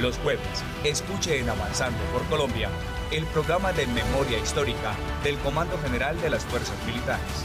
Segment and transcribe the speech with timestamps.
[0.00, 2.68] Los jueves, escuche en Avanzando por Colombia
[3.12, 7.44] el programa de memoria histórica del Comando General de las Fuerzas Militares.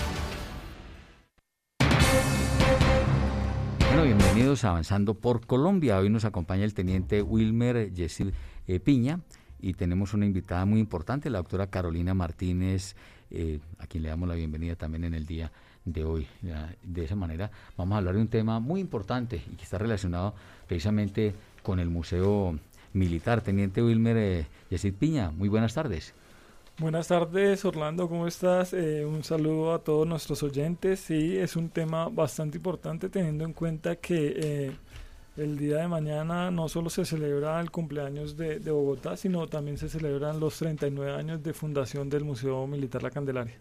[3.87, 5.99] Bueno, bienvenidos a Avanzando por Colombia.
[5.99, 8.29] Hoy nos acompaña el teniente Wilmer Yesid
[8.65, 9.19] eh, Piña
[9.59, 12.95] y tenemos una invitada muy importante, la doctora Carolina Martínez,
[13.29, 15.51] eh, a quien le damos la bienvenida también en el día
[15.85, 16.27] de hoy.
[16.81, 20.33] De esa manera vamos a hablar de un tema muy importante y que está relacionado
[20.67, 22.57] precisamente con el Museo
[22.93, 23.41] Militar.
[23.41, 26.13] Teniente Wilmer eh, Piña, muy buenas tardes.
[26.79, 28.73] Buenas tardes, Orlando, ¿cómo estás?
[28.73, 31.01] Eh, un saludo a todos nuestros oyentes.
[31.01, 34.71] Sí, es un tema bastante importante teniendo en cuenta que eh,
[35.35, 39.77] el día de mañana no solo se celebra el cumpleaños de, de, Bogotá, sino también
[39.77, 43.59] se celebran los 39 años de fundación del Museo Militar La Candelaria.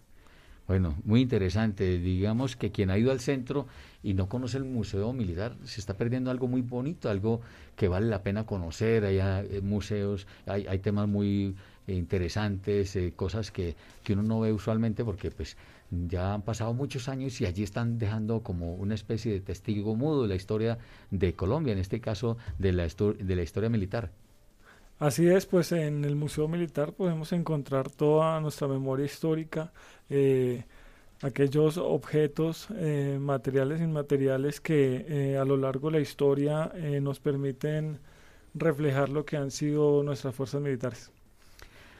[0.69, 1.97] Bueno, muy interesante.
[1.97, 3.65] Digamos que quien ha ido al centro
[4.03, 7.41] y no conoce el Museo Militar se está perdiendo algo muy bonito, algo
[7.75, 9.03] que vale la pena conocer.
[9.03, 11.55] Hay eh, museos, hay, temas muy
[11.87, 15.57] eh, interesantes, eh, cosas que, que uno no ve usualmente porque pues
[15.89, 20.27] ya han pasado muchos años y allí están dejando como una especie de testigo mudo
[20.27, 20.77] la historia
[21.09, 24.11] de Colombia, en este caso de la, de la historia militar.
[24.99, 29.71] Así es, pues en el Museo Militar podemos encontrar toda nuestra memoria histórica,
[30.09, 30.63] eh,
[31.21, 37.01] aquellos objetos eh, materiales e inmateriales que eh, a lo largo de la historia eh,
[37.01, 37.99] nos permiten
[38.53, 41.11] reflejar lo que han sido nuestras fuerzas militares.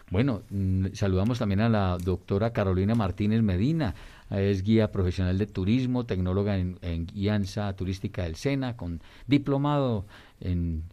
[0.10, 3.94] Bueno, mm, saludamos también a la doctora Carolina Martínez Medina.
[4.32, 10.06] Es guía profesional de turismo, tecnóloga en, en guianza turística del SENA, con diplomado
[10.40, 10.84] en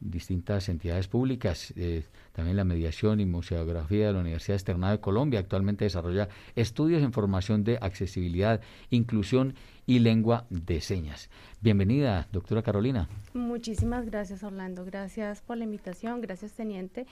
[0.00, 5.40] distintas entidades públicas, eh, también la mediación y museografía de la Universidad Externada de Colombia.
[5.40, 9.54] Actualmente desarrolla estudios en formación de accesibilidad, inclusión
[9.86, 11.30] y lengua de señas.
[11.60, 13.08] Bienvenida, doctora Carolina.
[13.34, 14.84] Muchísimas gracias, Orlando.
[14.84, 16.20] Gracias por la invitación.
[16.20, 17.06] Gracias, teniente.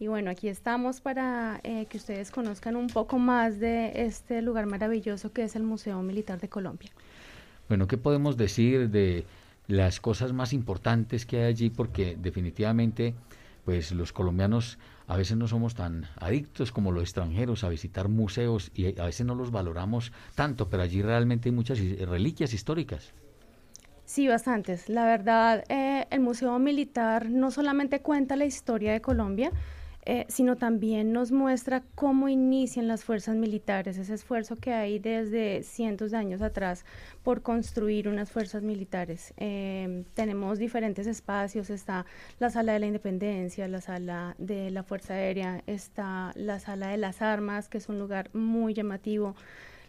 [0.00, 4.66] Y bueno, aquí estamos para eh, que ustedes conozcan un poco más de este lugar
[4.66, 6.90] maravilloso que es el Museo Militar de Colombia.
[7.68, 9.26] Bueno, ¿qué podemos decir de
[9.68, 11.70] las cosas más importantes que hay allí?
[11.70, 13.14] Porque definitivamente,
[13.64, 18.72] pues los colombianos a veces no somos tan adictos como los extranjeros a visitar museos
[18.74, 23.12] y a veces no los valoramos tanto, pero allí realmente hay muchas reliquias históricas.
[24.04, 24.88] Sí, bastantes.
[24.88, 29.52] La verdad, eh, el Museo Militar no solamente cuenta la historia de Colombia,
[30.10, 35.62] eh, sino también nos muestra cómo inician las fuerzas militares, ese esfuerzo que hay desde
[35.62, 36.86] cientos de años atrás
[37.22, 39.34] por construir unas fuerzas militares.
[39.36, 42.06] Eh, tenemos diferentes espacios, está
[42.38, 46.96] la sala de la independencia, la sala de la Fuerza Aérea, está la sala de
[46.96, 49.36] las armas, que es un lugar muy llamativo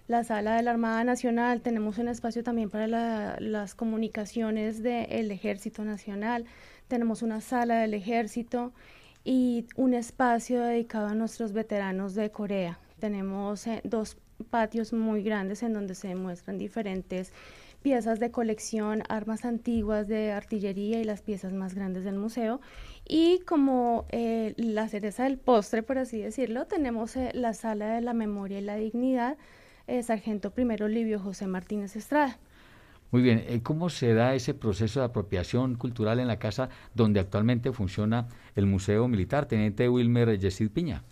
[0.09, 5.31] la sala de la Armada Nacional, tenemos un espacio también para la, las comunicaciones del
[5.31, 6.43] Ejército Nacional,
[6.89, 8.73] tenemos una sala del Ejército
[9.23, 12.79] y un espacio dedicado a nuestros veteranos de Corea.
[12.99, 14.17] Tenemos eh, dos
[14.49, 17.33] patios muy grandes en donde se muestran diferentes
[17.81, 22.59] piezas de colección, armas antiguas de artillería y las piezas más grandes del museo.
[23.07, 28.01] Y como eh, la cereza del postre, por así decirlo, tenemos eh, la sala de
[28.01, 29.37] la memoria y la dignidad,
[30.03, 32.37] Sargento Primero Livio José Martínez Estrada.
[33.11, 37.19] Muy bien, eh, ¿cómo se da ese proceso de apropiación cultural en la casa donde
[37.19, 39.47] actualmente funciona el Museo Militar?
[39.47, 41.03] Teniente Wilmer Yesid Piña.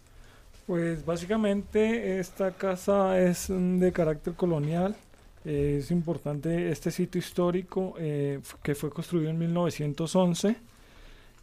[0.67, 4.97] Pues básicamente esta casa es de carácter colonial.
[5.45, 10.57] Eh, es importante este sitio histórico eh, que fue construido en 1911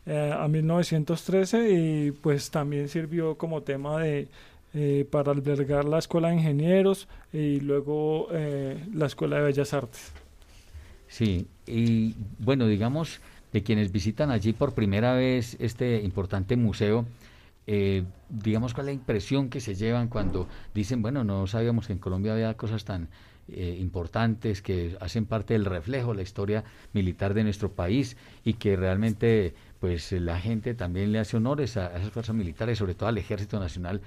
[0.05, 4.29] eh, a 1913 y pues también sirvió como tema de
[5.11, 8.27] para albergar la Escuela de Ingenieros y luego
[8.93, 10.13] la Escuela de Bellas Artes.
[11.15, 13.21] Sí, y bueno, digamos,
[13.53, 17.07] de quienes visitan allí por primera vez este importante museo,
[17.69, 21.93] eh, digamos, cuál es la impresión que se llevan cuando dicen, bueno, no sabíamos que
[21.93, 23.07] en Colombia había cosas tan
[23.47, 28.75] eh, importantes que hacen parte del reflejo la historia militar de nuestro país y que
[28.75, 33.09] realmente pues la gente también le hace honores a, a esas fuerzas militares, sobre todo
[33.09, 34.01] al Ejército Nacional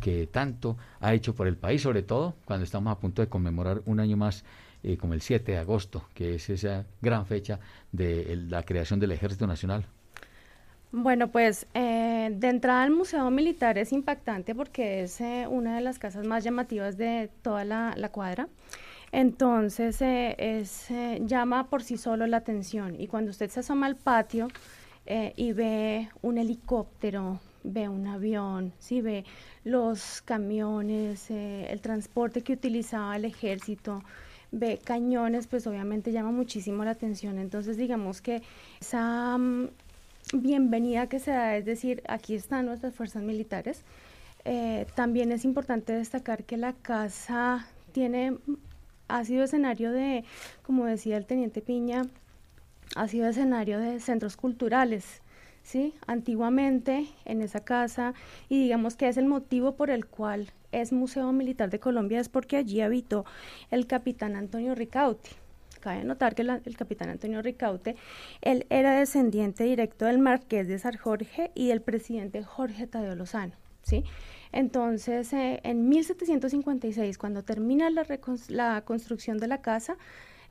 [0.00, 3.82] que tanto ha hecho por el país, sobre todo cuando estamos a punto de conmemorar
[3.84, 4.44] un año más
[4.84, 7.58] eh, como el 7 de agosto, que es esa gran fecha
[7.90, 9.86] de el, la creación del Ejército Nacional?
[10.96, 15.80] Bueno, pues eh, de entrada al Museo Militar es impactante porque es eh, una de
[15.80, 18.46] las casas más llamativas de toda la, la cuadra.
[19.10, 20.86] Entonces eh, es,
[21.26, 24.46] llama por sí solo la atención y cuando usted se asoma al patio
[25.36, 29.24] y ve un helicóptero, ve un avión, sí ve
[29.64, 34.04] los camiones, el transporte que utilizaba el ejército,
[34.54, 37.38] ve cañones, pues obviamente llama muchísimo la atención.
[37.38, 38.42] Entonces digamos que
[38.80, 39.38] esa,
[40.32, 43.82] bienvenida que se da, es decir, aquí están nuestras fuerzas militares.
[44.44, 48.36] Eh, también es importante destacar que la casa tiene,
[49.08, 50.24] ha sido escenario de,
[50.62, 52.06] como decía el teniente Piña,
[52.96, 55.22] ha sido escenario de centros culturales.
[55.62, 55.94] ¿sí?
[56.06, 58.14] Antiguamente en esa casa,
[58.48, 62.28] y digamos que es el motivo por el cual es Museo Militar de Colombia, es
[62.28, 63.24] porque allí habitó
[63.70, 65.30] el capitán Antonio Ricaute.
[65.80, 67.96] Cabe notar que el capitán Antonio Ricaute,
[68.40, 73.52] él era descendiente directo del marqués de Sar Jorge y del presidente Jorge Tadeo Lozano,
[73.82, 74.04] ¿sí?
[74.50, 78.06] Entonces, eh, en 1756, cuando termina la,
[78.48, 79.98] la construcción de la casa,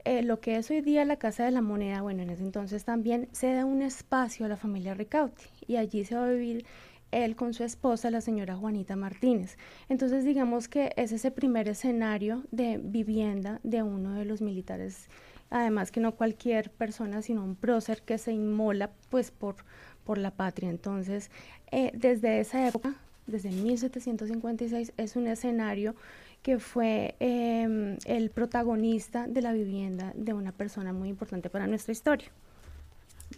[0.05, 2.83] eh, lo que es hoy día la Casa de la Moneda, bueno, en ese entonces
[2.83, 6.65] también se da un espacio a la familia Ricaute y allí se va a vivir
[7.13, 9.57] él con su esposa, la señora Juanita Martínez.
[9.89, 15.07] Entonces, digamos que es ese primer escenario de vivienda de uno de los militares,
[15.50, 19.56] además que no cualquier persona, sino un prócer que se inmola pues por,
[20.04, 20.69] por la patria.
[20.69, 21.30] Entonces,
[21.71, 22.95] eh, desde esa época,
[23.27, 25.95] desde 1756, es un escenario
[26.42, 31.94] que fue em, el protagonista de la vivienda de una persona muy importante para nuestra
[31.94, 32.30] historia.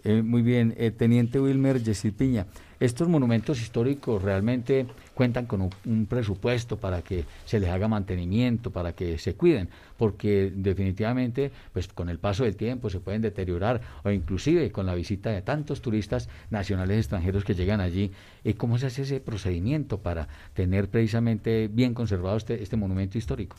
[0.05, 2.45] Eh, muy bien, eh, Teniente Wilmer Yesid Piña,
[2.79, 4.85] estos monumentos históricos realmente
[5.15, 9.67] cuentan con un, presupuesto para que se les haga mantenimiento, para que se cuiden,
[9.97, 14.93] porque definitivamente, pues con el paso del tiempo se pueden deteriorar o inclusive con la
[14.93, 18.11] visita de tantos turistas nacionales extranjeros que llegan allí,
[18.43, 23.57] eh, ¿cómo se hace ese procedimiento para tener precisamente bien conservado este, este monumento histórico?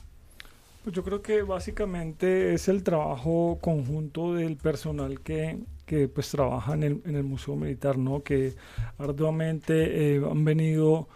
[0.87, 6.75] Pues yo creo que básicamente es el trabajo conjunto del personal que, que pues trabaja
[6.75, 8.23] en el, en el Museo Militar, ¿no?
[8.23, 8.55] Que
[8.97, 11.09] arduamente eh, han venido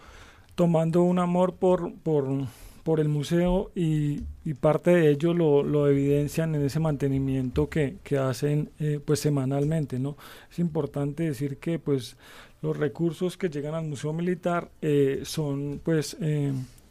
[0.55, 2.27] tomando un amor por, por,
[2.83, 4.23] por el museo y,
[4.59, 9.99] parte de ello lo, lo, evidencian en ese mantenimiento que, que hacen eh, pues semanalmente,
[9.99, 10.17] ¿no?
[10.51, 12.17] Es importante decir que pues
[12.61, 16.17] los recursos que llegan al Museo Militar eh, son pues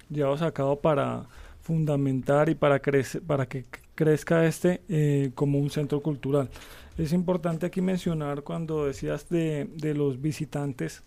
[0.09, 1.27] llevados a cabo para
[1.71, 2.83] fundamentar y para,
[3.25, 3.65] para que
[3.95, 6.51] crezca este eh, como un centro cultural.
[6.99, 11.05] Es importante aquí mencionar cuando decías de, de los visitantes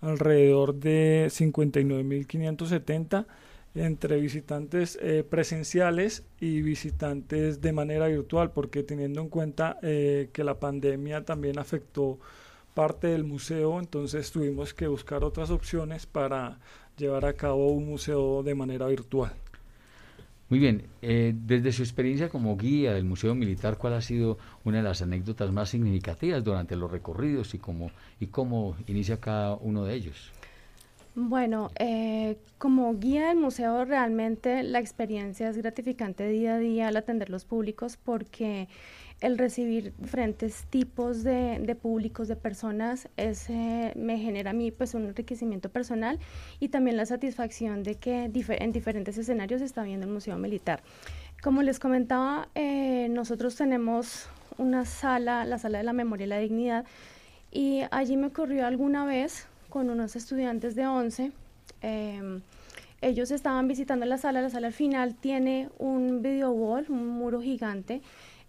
[0.00, 3.26] alrededor de 59.570
[3.74, 4.98] entre visitantes
[5.30, 12.18] presenciales y visitantes de manera virtual, porque teniendo en cuenta que la pandemia también afectó
[12.74, 16.58] parte del museo, entonces tuvimos que buscar otras opciones para
[16.96, 19.32] llevar a cabo un museo de manera virtual.
[20.48, 24.78] Muy bien, eh, desde su experiencia como guía del Museo Militar, ¿cuál ha sido una
[24.78, 27.90] de las anécdotas más significativas durante los recorridos y cómo,
[28.20, 30.30] y cómo inicia cada uno de ellos?
[31.14, 36.96] Bueno, eh, como guía del museo realmente la experiencia es gratificante día a día al
[36.96, 38.66] atender los públicos porque
[39.20, 45.04] el recibir diferentes tipos de, públicos, de personas, ese me genera a mí pues un
[45.04, 46.18] enriquecimiento personal
[46.60, 50.82] y también la satisfacción de que en diferentes escenarios se está viendo el Museo Militar.
[51.42, 56.38] Como les comentaba, eh, nosotros tenemos una sala, la sala de la memoria y la
[56.38, 56.86] dignidad,
[57.50, 61.32] y allí me ocurrió alguna vez con unos estudiantes de 11.
[61.80, 62.42] Em,
[63.00, 67.40] ellos estaban visitando la sala, la sala al final tiene un video wall, un muro
[67.40, 68.02] gigante,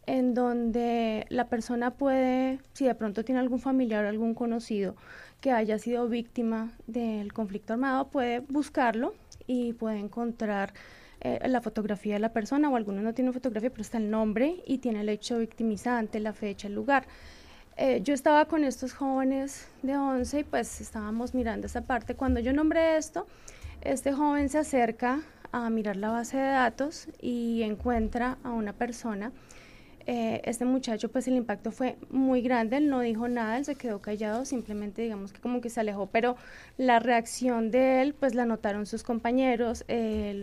[0.06, 4.96] en donde la persona puede, si de pronto tiene algún familiar o algún conocido
[5.39, 9.13] que haya sido víctima del conflicto armado, puede buscarlo
[9.48, 10.74] y puede encontrar
[11.22, 14.62] eh, la fotografía de la persona o algunos no tienen fotografía, pero está el nombre
[14.68, 17.08] y tiene el hecho victimizante, la fecha, el lugar.
[17.75, 22.13] Eh, yo estaba con estos jóvenes de 11 y pues estábamos mirando esa parte.
[22.13, 23.25] Cuando yo nombré esto,
[23.82, 29.32] este joven se acerca a mirar la base de datos y encuentra a una persona
[30.05, 33.75] eh, este muchacho pues el impacto fue muy grande, él no dijo nada, él se
[33.75, 36.36] quedó callado, simplemente digamos que como que se alejó, pero
[36.77, 39.86] la reacción de él pues la notaron sus compañeros,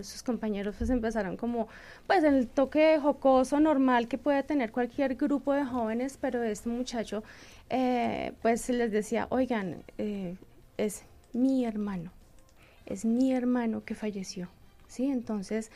[0.03, 1.69] sus compañeros pues empezaron como
[2.07, 7.23] pues el toque jocoso normal que puede tener cualquier grupo de jóvenes, pero este muchacho
[7.69, 10.37] eh, pues les decía, oigan, eh,
[10.77, 12.11] es mi hermano,
[12.87, 14.49] es mi hermano que falleció,
[14.89, 15.07] ¿sí?
[15.07, 15.71] Entonces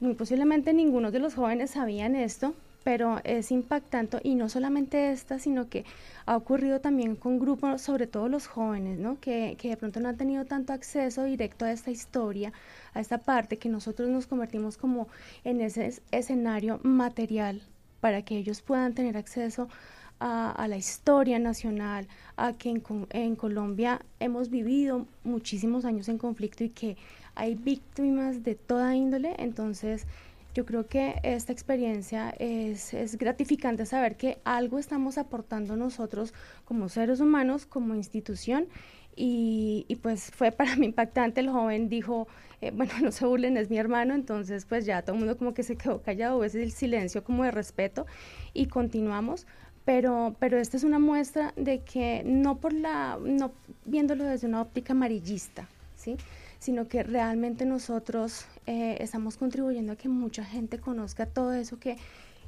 [0.00, 5.38] muy posiblemente ninguno de los jóvenes sabían esto, pero es impactante y no solamente esta,
[5.38, 5.84] sino que
[6.26, 9.20] ha ocurrido también con grupos, sobre todo los jóvenes, ¿no?
[9.20, 12.52] que, que de pronto no han tenido tanto acceso directo a esta historia,
[12.94, 15.08] a esta parte, que nosotros nos convertimos como
[15.44, 17.62] en ese escenario material
[18.00, 19.68] para que ellos puedan tener acceso
[20.18, 22.06] a, la historia nacional,
[22.36, 26.96] a que en, en, Colombia hemos vivido muchísimos años en conflicto y que
[27.34, 30.06] hay víctimas de toda índole, entonces
[30.54, 36.34] yo creo que esta experiencia es, es, gratificante saber que algo estamos aportando nosotros
[36.66, 38.66] como seres humanos, como institución,
[39.16, 41.40] y, y pues fue para mí impactante.
[41.40, 42.28] El joven dijo,
[42.60, 45.54] eh, bueno, no se burlen, es mi hermano, entonces pues ya todo el mundo como
[45.54, 48.06] que se quedó callado, es el silencio como de respeto,
[48.52, 49.46] y continuamos.
[49.84, 53.52] Pero, pero esta es una muestra de que no por la, no
[53.84, 55.66] viéndolo desde una óptica amarillista,
[56.02, 56.16] ¿sí?
[56.58, 61.96] sino que realmente nosotros eh, estamos contribuyendo a que mucha gente conozca todo eso que,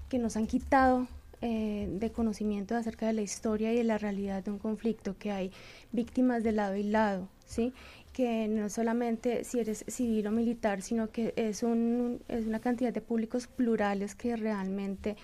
[0.08, 1.08] que nos han quitado
[1.40, 5.30] eh, de conocimiento acerca de la historia y de la realidad de un conflicto, que
[5.30, 5.50] hay
[5.92, 7.72] víctimas de lado y lado, ¿sí?
[8.12, 12.92] que no solamente si eres civil o militar, sino que es, un, es una cantidad
[12.92, 15.16] de públicos plurales que realmente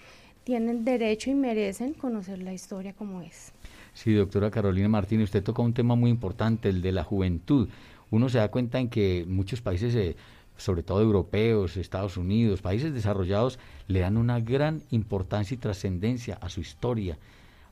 [0.42, 3.52] tienen derecho y merecen conocer la historia como es.
[3.94, 7.68] Sí, doctora Carolina Martínez, usted toca un tema muy importante, el de la juventud
[8.10, 10.16] uno se da cuenta en que muchos países, eh,
[10.56, 16.48] sobre todo europeos, Estados Unidos, países desarrollados, le dan una gran importancia y trascendencia a
[16.48, 17.18] su historia.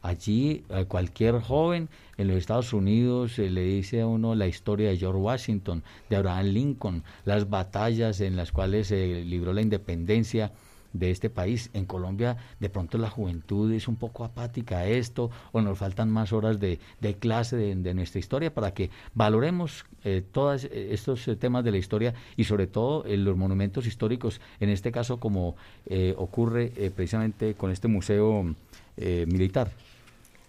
[0.00, 4.90] Allí a cualquier joven en los Estados Unidos se le dice a uno la historia
[4.90, 10.52] de George Washington, de Abraham Lincoln, las batallas en las cuales se libró la independencia
[10.92, 11.70] de este país.
[11.72, 16.10] En Colombia de pronto la juventud es un poco apática a esto o nos faltan
[16.10, 16.78] más horas de,
[17.18, 21.78] clase de, nuestra historia para que valoremos eh, todos eh, estos eh, temas de la
[21.78, 25.56] historia y sobre todo los monumentos históricos, en este caso como
[26.16, 28.54] ocurre precisamente con este museo
[28.96, 29.70] militar.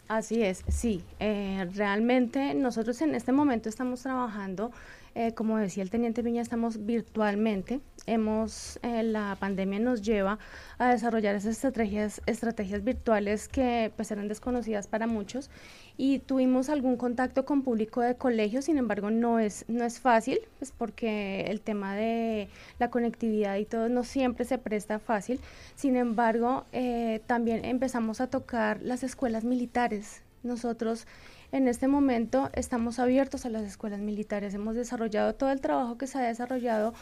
[0.08, 1.04] Así es, sí.
[1.20, 4.72] realmente nosotros en este momento estamos trabajando
[5.16, 7.80] eh, como decía el teniente Viña, estamos virtualmente.
[8.06, 10.40] Hemos, eh, la pandemia nos lleva
[10.78, 15.50] a desarrollar esas estrategias, estrategias virtuales que pues eran desconocidas para muchos
[15.98, 20.40] y tuvimos algún contacto con público de colegio, sin embargo no es, no es fácil,
[20.58, 22.48] pues porque el tema de
[22.80, 25.42] la conectividad y todo no siempre se presta fácil.
[25.76, 30.22] Sin embargo, eh, también empezamos a tocar las escuelas militares.
[30.44, 31.08] Nosotros
[31.52, 34.54] en este momento estamos abiertos a las escuelas militares.
[34.54, 36.94] Hemos desarrollado todo el trabajo que se ha desarrollado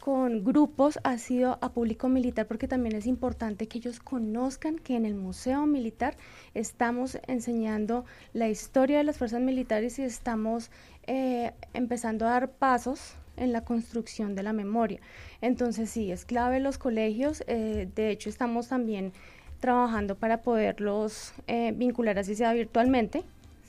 [0.00, 4.94] con grupos ha sido a público militar porque también es importante que ellos conozcan que
[4.94, 6.16] en el Museo Militar
[6.54, 10.70] estamos enseñando la historia de las fuerzas militares y estamos
[11.06, 15.00] eh, empezando a dar pasos en la construcción de la memoria.
[15.40, 17.42] Entonces sí, es clave los colegios.
[17.46, 19.12] Eh, de hecho, estamos también
[19.60, 23.24] trabajando para poderlos eh, vincular así sea virtualmente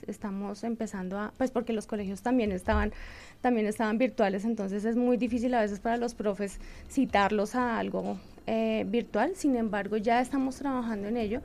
[0.08, 2.92] estamos empezando a, pues porque los colegios también estaban,
[3.40, 6.58] también estaban virtuales, entonces es muy difícil a veces para los profes
[6.90, 11.40] citarlos a algo eh, virtual, sin embargo ya estamos trabajando en ello.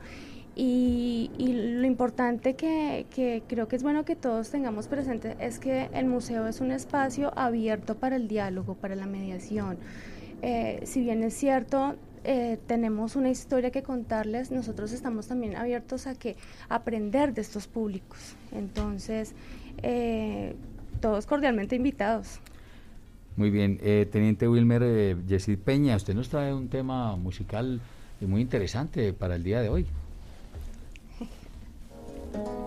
[0.56, 5.88] Y, lo importante que, que, creo que es bueno que todos tengamos presente es que
[5.92, 9.78] el museo es un espacio abierto para el diálogo, para la mediación.
[10.42, 16.06] Eh, si bien es cierto, eh, tenemos una historia que contarles, nosotros estamos también abiertos
[16.06, 16.36] a que
[16.68, 18.34] aprender de estos públicos.
[18.52, 19.34] Entonces,
[19.82, 20.56] eh,
[21.00, 22.40] todos cordialmente invitados.
[23.36, 27.80] Muy bien, eh, Teniente Wilmer eh, Peña, usted nos trae un tema musical
[28.20, 29.86] muy interesante para el día de hoy.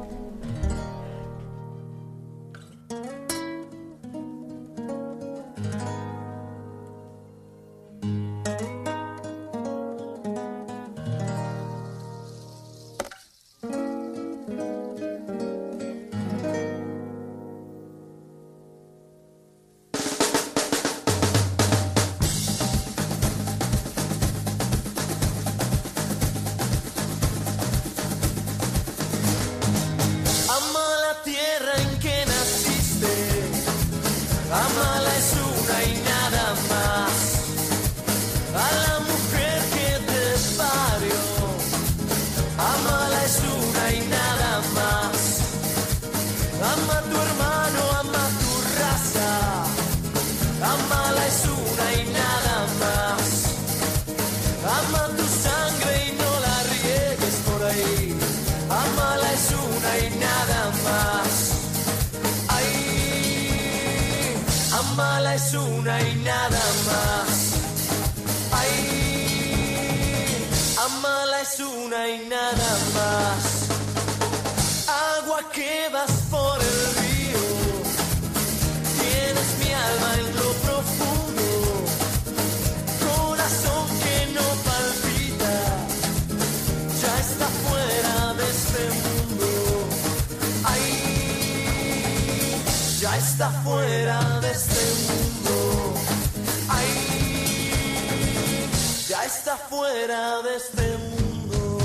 [66.27, 67.29] nada más.
[68.51, 68.73] Ay,
[70.85, 73.41] amala es una y nada más.
[75.19, 77.45] Agua que vas por el río,
[78.99, 81.47] tienes mi alma en lo profundo,
[83.07, 85.55] corazón que no palpita,
[87.01, 89.49] ya está fuera de este mundo.
[90.73, 90.87] Ay,
[93.01, 95.26] ya está fuera de este mundo.
[99.47, 101.77] Está fuera de este mundo,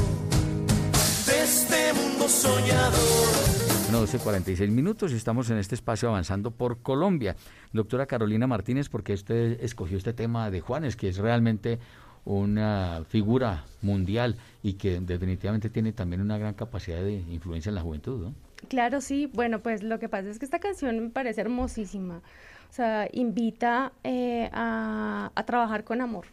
[1.27, 2.99] de este mundo soñador.
[3.89, 7.37] Bueno, 12.46 minutos y estamos en este espacio avanzando por Colombia.
[7.73, 11.79] Doctora Carolina Martínez, ¿por qué usted escogió este tema de Juanes, que es realmente
[12.25, 17.83] una figura mundial y que definitivamente tiene también una gran capacidad de influencia en la
[17.83, 18.25] juventud?
[18.25, 18.35] ¿no?
[18.71, 19.31] Claro, sí.
[19.33, 22.23] Bueno, pues lo que pasa es que esta canción me parece hermosísima.
[22.69, 26.27] O sea, invita eh, a, a trabajar con amor,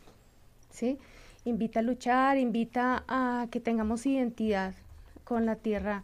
[0.71, 0.97] ¿sí?
[1.45, 4.73] Invita a luchar, invita a que tengamos identidad
[5.23, 6.03] con la tierra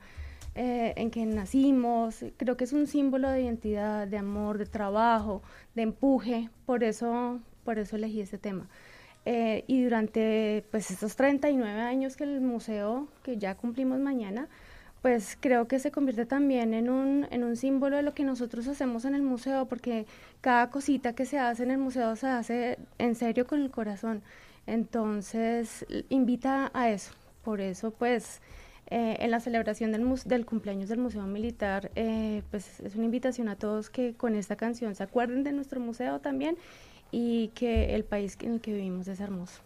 [0.56, 2.24] eh, en que nacimos.
[2.38, 5.42] Creo que es un símbolo de identidad, de amor, de trabajo,
[5.76, 6.50] de empuje.
[6.66, 8.68] Por eso, por eso elegí este tema.
[9.26, 14.48] Eh, y durante pues estos 39 años que el museo, que ya cumplimos mañana,
[15.02, 18.68] pues creo que se convierte también en un, en un símbolo de lo que nosotros
[18.68, 20.06] hacemos en el museo, porque
[20.42, 24.24] cada cosita que se hace en el museo se hace en serio con el corazón.
[24.68, 27.12] Entonces, invita a eso.
[27.44, 28.42] Por eso, pues,
[28.88, 33.50] eh, en la celebración del, del cumpleaños del Museo Militar, eh, pues es una invitación
[33.50, 36.58] a todos que con esta canción se acuerden de nuestro museo también
[37.12, 39.62] y que el país en el que vivimos es hermoso.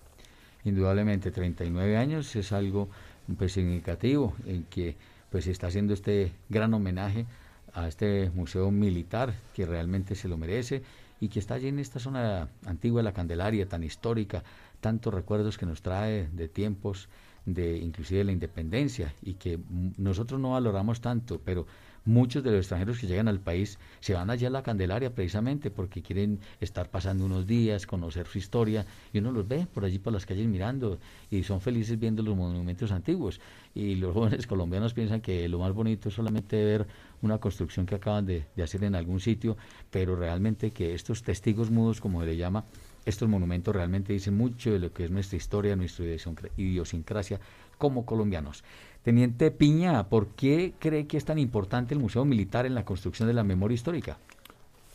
[0.63, 2.89] Indudablemente, 39 años es algo
[3.37, 4.95] pues, significativo en que
[5.29, 7.25] pues está haciendo este gran homenaje
[7.73, 10.81] a este museo militar que realmente se lo merece
[11.19, 14.43] y que está allí en esta zona antigua de la Candelaria, tan histórica,
[14.81, 17.09] tantos recuerdos que nos trae de tiempos
[17.45, 19.59] de inclusive la independencia y que
[19.97, 21.65] nosotros no valoramos tanto, pero
[22.06, 25.69] muchos de los extranjeros que llegan al país se van allá a la Candelaria precisamente
[25.69, 29.99] porque quieren estar pasando unos días, conocer su historia y uno los ve por allí
[29.99, 30.99] por las calles mirando
[31.30, 33.39] y son felices viendo los monumentos antiguos.
[33.75, 36.88] Y los jóvenes colombianos piensan que lo más bonito es solamente ver
[37.21, 39.58] una construcción que acaban de, de hacer en algún sitio,
[39.91, 42.65] pero realmente que estos testigos mudos, como se le llama,
[43.10, 47.39] estos monumentos realmente dicen mucho de lo que es nuestra historia, nuestra idiosincra- idiosincrasia
[47.78, 48.63] como colombianos.
[49.04, 53.28] Teniente Piña, ¿por qué cree que es tan importante el Museo Militar en la construcción
[53.28, 54.17] de la memoria histórica?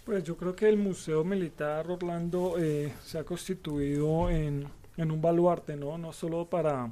[0.04, 4.66] Pues yo creo que el Museo Militar Orlando eh, se ha constituido en,
[4.98, 5.96] en un baluarte, ¿no?
[5.96, 6.90] No solo para,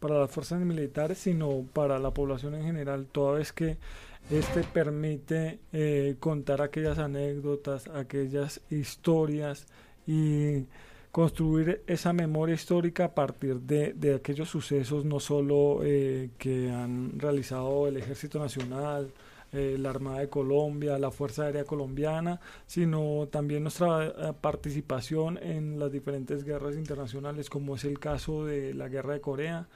[0.00, 3.76] para las fuerzas militares, sino para la población en general, toda vez que
[4.30, 9.66] este permite eh, contar aquellas anécdotas, aquellas historias
[10.10, 10.66] y
[11.12, 17.86] construir esa memoria histórica a partir de, aquellos sucesos no solo eh, que han realizado
[17.86, 19.12] el Ejército Nacional,
[19.52, 25.78] eh, la Armada de Colombia, la Fuerza Aérea Colombiana, sino también nuestra eh, participación en
[25.78, 29.66] las diferentes guerras internacionales, como es el caso de la Guerra de Corea,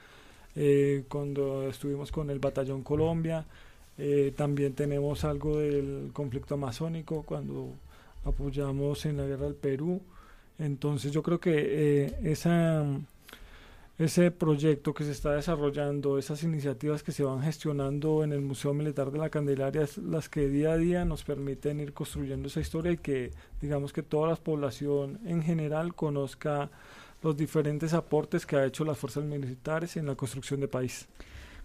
[1.09, 3.45] cuando estuvimos con el Batallón Colombia,
[4.37, 7.73] también tenemos algo del conflicto amazónico, cuando
[8.25, 10.01] apoyamos en la Guerra del Perú.
[10.59, 12.85] Entonces yo creo que eh, esa,
[13.99, 18.75] ese proyecto que se está desarrollando, esas iniciativas que se van gestionando en el Museo
[18.75, 22.61] Militar de la Candelaria, es las que día a día nos permiten ir construyendo esa
[22.61, 26.71] historia y que digamos que toda la población en general conozca
[27.23, 31.07] los diferentes aportes que ha hecho las fuerzas militares en la construcción de país.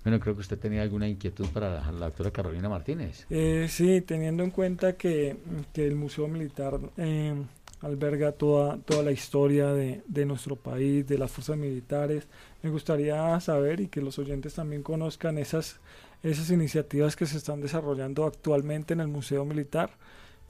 [0.04, 3.26] Bueno, creo que usted tenía alguna inquietud para la, la doctora Carolina Martínez.
[3.30, 5.36] Eh, sí, teniendo en cuenta que,
[5.74, 7.36] que el Museo Militar eh,
[7.82, 12.28] alberga toda, toda la historia de, de nuestro país, de las fuerzas militares,
[12.62, 15.80] me gustaría saber y que los oyentes también conozcan esas,
[16.24, 19.92] esas iniciativas que se están desarrollando actualmente en el Museo Militar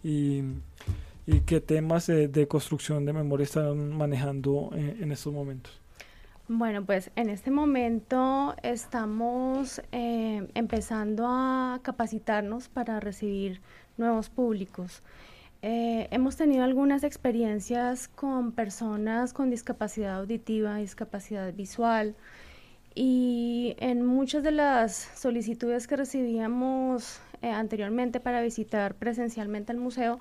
[0.03, 0.41] y,
[1.27, 5.79] y qué temas de, de construcción de memoria están manejando en, en estos momentos.
[6.51, 13.61] Bueno, pues en este momento estamos eh, empezando a capacitarnos para recibir
[13.97, 15.03] nuevos públicos.
[15.61, 22.15] Eh, hemos tenido algunas experiencias con personas con discapacidad auditiva, discapacidad visual
[22.95, 30.19] y en muchas de las solicitudes que recibíamos eh, anteriormente para visitar presencialmente el museo,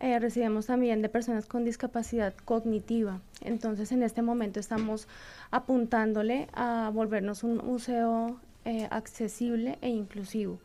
[0.00, 3.20] eh, recibimos también de personas con discapacidad cognitiva.
[3.40, 5.08] Entonces, en este momento estamos
[5.50, 10.58] apuntándole a volvernos un museo eh, accesible e inclusivo.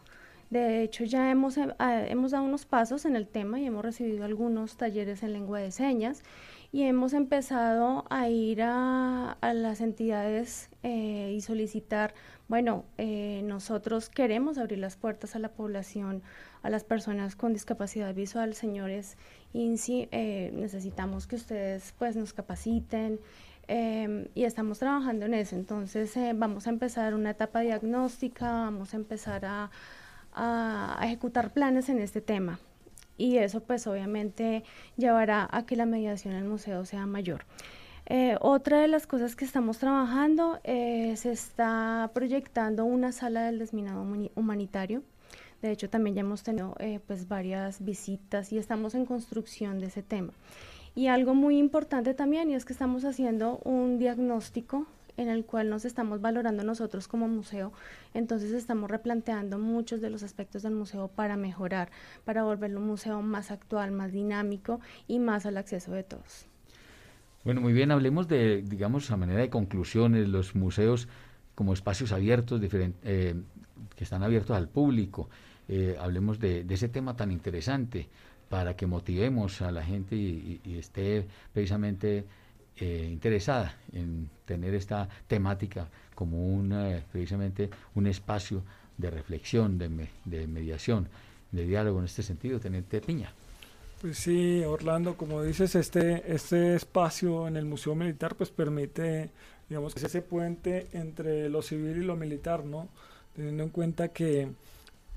[0.49, 3.83] De hecho, ya hemos, eh, ah, hemos dado unos pasos en el tema y hemos
[3.83, 6.23] recibido algunos talleres en lengua de señas
[6.71, 12.13] y hemos empezado a ir a, las entidades eh, y solicitar,
[12.47, 16.21] bueno, eh, nosotros queremos abrir las puertas a la población,
[16.61, 19.17] a las personas con discapacidad visual, señores
[19.53, 23.19] INSI, eh, necesitamos que ustedes pues nos capaciten
[23.67, 25.55] em, y estamos trabajando en eso.
[25.55, 29.71] Entonces vamos a empezar una etapa diagnóstica, vamos a empezar a,
[30.33, 32.59] a ejecutar planes en este tema
[33.19, 34.63] y eso pues obviamente
[34.97, 37.45] llevará a que la mediación en el museo sea mayor.
[38.07, 43.59] Eh, otra de las cosas que estamos trabajando eh, se está proyectando una sala del
[43.59, 45.03] desminado humanitario.
[45.61, 49.87] De hecho, también ya hemos tenido eh, pues varias visitas y estamos en construcción de
[49.87, 50.33] ese tema.
[50.95, 54.87] Y algo muy importante también y es que estamos haciendo un diagnóstico
[55.19, 57.73] en el cual nos estamos valorando nosotros como museo.
[58.13, 61.89] Entonces estamos replanteando muchos de los aspectos del museo para mejorar,
[62.23, 66.45] para volverlo un museo más actual, más dinámico y más al acceso de todos.
[67.43, 71.09] Bueno, muy bien, hablemos de, digamos, a manera de conclusiones, los museos
[71.53, 72.61] como espacios abiertos,
[73.03, 73.35] eh,
[73.95, 75.29] que están abiertos al público.
[75.67, 78.07] Eh, hablemos de, ese tema tan interesante
[78.47, 82.25] para que motivemos a la gente y esté precisamente
[82.79, 88.63] eh, interesada en tener esta temática como un, precisamente un espacio
[88.97, 91.07] de reflexión, de, de, mediación,
[91.51, 93.31] de diálogo en este sentido, Teniente Piña.
[94.01, 99.29] Pues sí, Orlando, como dices, este, este espacio en el Museo Militar pues permite,
[99.67, 102.87] digamos, ese puente entre lo civil y lo militar, ¿no?
[103.35, 104.49] Teniendo en cuenta que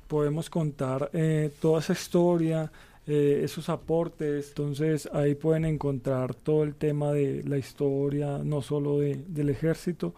[0.09, 2.71] podemos contar eh, toda esa historia,
[3.07, 4.49] eh, esos aportes.
[4.49, 10.15] Entonces ahí pueden encontrar todo el tema de la historia, no solo de, del ejército,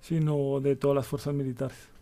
[0.00, 1.96] sino de todas las fuerzas militares.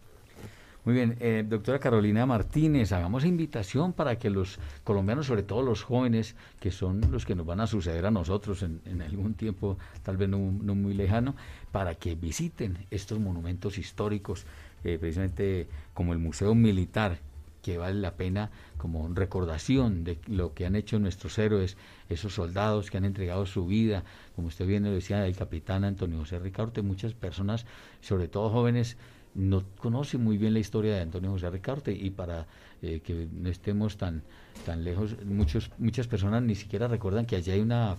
[0.85, 5.83] Muy bien, eh, doctora Carolina Martínez, hagamos invitación para que los colombianos, sobre todo los
[5.83, 10.19] jóvenes, que son los que nos van a suceder a nosotros en, algún tiempo, tal
[10.19, 11.37] vez no, no, muy lejano,
[11.73, 14.45] para que visiten estos monumentos históricos,
[14.85, 17.19] eh, precisamente como el Museo Militar,
[17.65, 21.79] que vale la pena como recordación de lo que han hecho nuestros héroes,
[22.11, 24.05] esos soldados que han entregado su vida,
[24.37, 27.65] como usted bien lo decía, el capitán Antonio José Ricaurte, muchas personas,
[28.03, 28.99] sobre todo jóvenes,
[29.35, 31.91] no conocen muy bien la historia de Antonio José Ricaurte.
[31.93, 32.47] Y para
[32.83, 34.23] eh, que no estemos tan,
[34.67, 37.97] tan lejos, muchos, muchas personas ni siquiera recuerdan que allí hay una,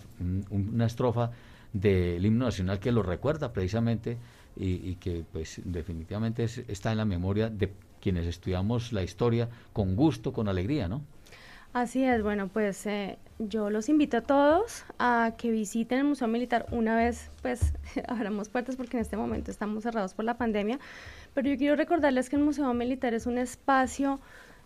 [0.52, 1.32] una estrofa
[1.74, 4.20] del himno nacional que lo recuerda precisamente
[4.56, 7.74] y, y que pues definitivamente está en la memoria de
[8.06, 11.02] quienes estudiamos la historia con gusto, con alegría, ¿no?
[11.74, 16.28] Así es, bueno, pues eh, yo los invito a todos a que visiten el Museo
[16.28, 17.74] Militar una vez, pues
[18.08, 20.78] abramos puertas porque en este momento estamos cerrados por la pandemia,
[21.34, 24.20] pero yo quiero recordarles que el Museo Militar es un espacio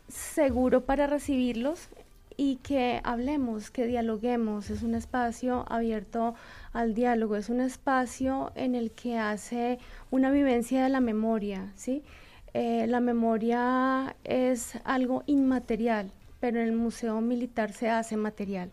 [0.10, 1.88] seguro para recibirlos
[2.36, 6.36] y que hablemos, que dialoguemos, es un espacio abierto
[6.74, 9.80] al diálogo, es un espacio en el que hace
[10.12, 12.04] una vivencia de la memoria, ¿sí?
[12.54, 18.72] Eh, la memoria es algo inmaterial, pero en el Museo Militar se hace material.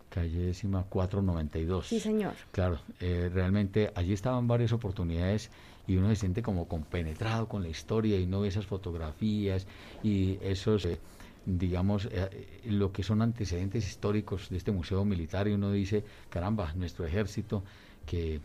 [0.09, 1.87] Calle décima 492.
[1.87, 2.33] Sí, señor.
[2.53, 5.51] Claro, eh, realmente allí estaban varias oportunidades
[5.87, 9.67] y uno se siente como compenetrado con la historia y no ve esas fotografías
[10.03, 10.99] y esos, eh,
[11.45, 16.73] digamos, eh, lo que son antecedentes históricos de este museo militar y uno dice, caramba,
[16.73, 17.63] nuestro ejército
[18.07, 18.41] que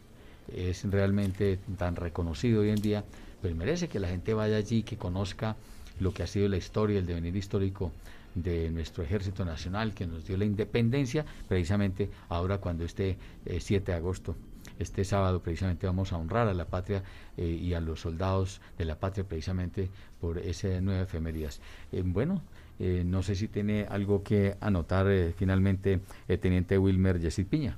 [0.54, 3.06] es realmente tan reconocido hoy en día,
[3.41, 5.56] pues merece que la gente vaya allí, que conozca
[5.99, 7.91] lo que ha sido la historia, el devenir histórico
[8.36, 13.80] de nuestro ejército nacional que nos dio la independencia, precisamente ahora cuando este 7 eh,
[13.86, 14.36] de agosto,
[14.80, 17.04] este sábado precisamente vamos a honrar a la patria
[17.38, 21.62] eh, y a los soldados de la patria precisamente por ese nueve efemerías.
[21.91, 22.41] Eh, bueno,
[22.80, 25.06] no sé si tiene algo que anotar
[25.38, 27.77] finalmente el teniente Wilmer Yesid Piña.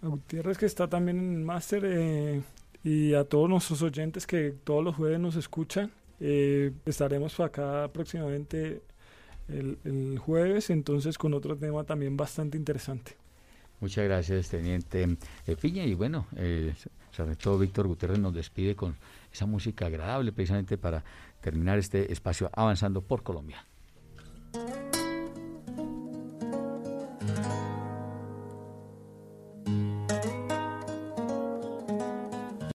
[0.00, 2.40] Gutiérrez que está también en el máster eh,
[2.82, 5.90] y a todos nuestros oyentes que todos los jueves nos escuchan.
[6.18, 8.80] estaremos acá próximamente
[9.48, 13.16] el, jueves, entonces con otro tema también bastante interesante.
[13.80, 15.16] Muchas gracias, Teniente
[15.60, 15.84] Piña.
[15.84, 16.72] Y bueno, eh,
[17.42, 18.96] todo Víctor Gutiérrez nos despide con
[19.32, 21.02] esa música agradable precisamente para
[21.40, 23.64] terminar este espacio avanzando por Colombia.